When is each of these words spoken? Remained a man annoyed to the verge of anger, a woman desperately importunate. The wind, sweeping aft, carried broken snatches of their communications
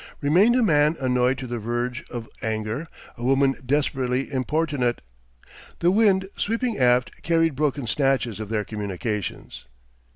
Remained 0.19 0.55
a 0.55 0.63
man 0.63 0.95
annoyed 0.99 1.37
to 1.37 1.45
the 1.45 1.59
verge 1.59 2.09
of 2.09 2.27
anger, 2.41 2.87
a 3.17 3.23
woman 3.23 3.53
desperately 3.63 4.33
importunate. 4.33 4.99
The 5.77 5.91
wind, 5.91 6.27
sweeping 6.35 6.79
aft, 6.79 7.11
carried 7.21 7.55
broken 7.55 7.85
snatches 7.85 8.39
of 8.39 8.49
their 8.49 8.63
communications 8.63 9.65